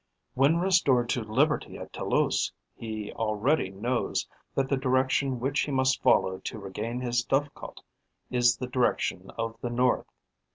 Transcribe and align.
When 0.33 0.57
restored 0.57 1.09
to 1.09 1.21
liberty 1.21 1.77
at 1.77 1.93
Toulouse, 1.93 2.51
he 2.73 3.13
already 3.13 3.69
knows 3.69 4.27
that 4.55 4.67
the 4.67 4.75
direction 4.75 5.39
which 5.39 5.59
he 5.59 5.71
must 5.71 6.01
follow 6.01 6.39
to 6.39 6.57
regain 6.59 6.99
his 7.01 7.23
Dove 7.23 7.53
cot 7.53 7.79
is 8.31 8.57
the 8.57 8.65
direction 8.65 9.29
of 9.37 9.59
the 9.61 9.69
north. 9.69 10.07